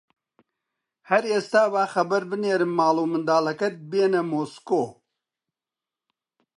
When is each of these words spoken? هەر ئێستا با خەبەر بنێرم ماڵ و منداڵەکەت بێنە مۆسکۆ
هەر 1.09 1.23
ئێستا 1.31 1.63
با 1.73 1.83
خەبەر 1.93 2.23
بنێرم 2.31 2.71
ماڵ 2.79 2.97
و 2.99 3.09
منداڵەکەت 3.11 3.75
بێنە 3.89 4.21
مۆسکۆ 4.31 4.83